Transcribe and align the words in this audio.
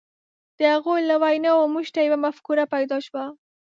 د 0.57 0.59
هغوی 0.73 1.01
له 1.09 1.15
ویناوو 1.23 1.71
موږ 1.73 1.87
ته 1.93 1.99
یوه 2.07 2.17
مفکوره 2.25 2.65
پیدا 2.73 2.97
شوه. 3.05 3.25